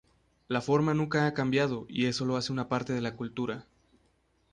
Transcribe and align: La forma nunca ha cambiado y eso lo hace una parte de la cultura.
La 0.47 0.61
forma 0.61 0.95
nunca 0.95 1.27
ha 1.27 1.33
cambiado 1.35 1.85
y 1.87 2.07
eso 2.07 2.25
lo 2.25 2.35
hace 2.35 2.51
una 2.51 2.67
parte 2.67 2.91
de 2.91 3.01
la 3.01 3.15
cultura. 3.15 3.67